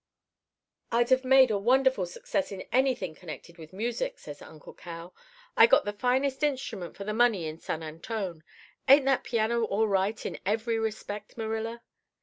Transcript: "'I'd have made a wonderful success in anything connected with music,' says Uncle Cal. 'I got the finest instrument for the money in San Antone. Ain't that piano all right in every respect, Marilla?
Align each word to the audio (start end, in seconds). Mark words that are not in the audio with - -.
"'I'd 0.91 1.11
have 1.11 1.23
made 1.23 1.51
a 1.51 1.59
wonderful 1.59 2.07
success 2.07 2.51
in 2.51 2.61
anything 2.71 3.13
connected 3.13 3.59
with 3.59 3.71
music,' 3.71 4.17
says 4.17 4.41
Uncle 4.41 4.73
Cal. 4.73 5.13
'I 5.55 5.67
got 5.67 5.85
the 5.85 5.93
finest 5.93 6.41
instrument 6.41 6.95
for 6.97 7.03
the 7.03 7.13
money 7.13 7.45
in 7.45 7.59
San 7.59 7.83
Antone. 7.83 8.43
Ain't 8.87 9.05
that 9.05 9.23
piano 9.23 9.63
all 9.65 9.87
right 9.87 10.25
in 10.25 10.39
every 10.43 10.79
respect, 10.79 11.37
Marilla? 11.37 11.83